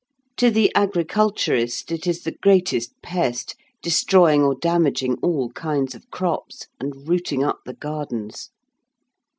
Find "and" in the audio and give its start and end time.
6.79-7.07